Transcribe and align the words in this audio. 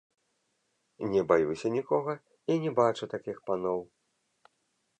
Не 1.11 1.21
баюся 1.31 1.67
нікога 1.75 2.13
і 2.53 2.57
не 2.63 2.71
бачу 2.79 3.11
такіх 3.15 3.37
паноў. 3.51 3.79